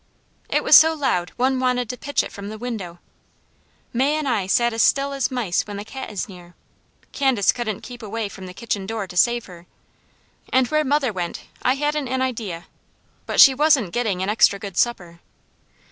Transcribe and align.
It 0.49 0.63
was 0.63 0.75
so 0.75 0.95
loud 0.95 1.31
one 1.37 1.59
wanted 1.59 1.87
to 1.91 1.95
pitch 1.95 2.23
it 2.23 2.31
from 2.31 2.49
the 2.49 2.57
window. 2.57 2.97
May 3.93 4.15
and 4.15 4.27
I 4.27 4.47
sat 4.47 4.73
still 4.81 5.13
as 5.13 5.29
mice 5.29 5.67
when 5.67 5.77
the 5.77 5.85
cat 5.85 6.09
is 6.09 6.27
near. 6.27 6.55
Candace 7.11 7.51
couldn't 7.51 7.81
keep 7.83 8.01
away 8.01 8.27
from 8.27 8.47
the 8.47 8.53
kitchen 8.55 8.87
door 8.87 9.05
to 9.05 9.15
save 9.15 9.45
her, 9.45 9.67
and 10.51 10.67
where 10.69 10.83
mother 10.83 11.13
went 11.13 11.41
I 11.61 11.75
hadn't 11.75 12.07
an 12.07 12.23
idea, 12.23 12.65
but 13.27 13.39
she 13.39 13.53
wasn't 13.53 13.93
getting 13.93 14.23
an 14.23 14.29
extra 14.29 14.57
good 14.57 14.75
supper. 14.75 15.19